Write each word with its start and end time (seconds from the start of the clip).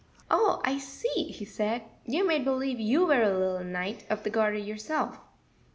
"Oh, 0.31 0.61
I 0.65 0.79
see," 0.79 1.25
he 1.25 1.45
said; 1.45 1.83
"you 2.07 2.25
made 2.25 2.43
believe 2.43 2.79
you 2.79 3.05
were 3.05 3.21
a 3.21 3.29
little 3.37 3.63
Knight 3.63 4.03
of 4.09 4.23
the 4.23 4.31
Garter 4.31 4.57
yourself." 4.57 5.19